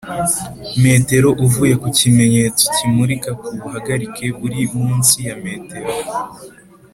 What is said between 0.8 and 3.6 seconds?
Metero uvuye ku kimenyetso kimurika ku